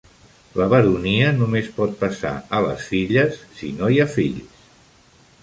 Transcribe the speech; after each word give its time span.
La 0.59 0.65
baronia 0.69 1.27
només 1.41 1.69
pot 1.75 1.93
passar 1.99 2.33
a 2.57 2.63
les 2.69 2.89
filles 2.95 3.39
si 3.61 3.71
no 3.83 3.91
hi 3.91 4.01
ha 4.01 4.09
fills. 4.17 4.67